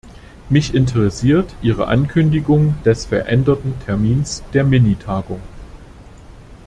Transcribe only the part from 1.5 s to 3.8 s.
Ihre Ankündigung des veränderten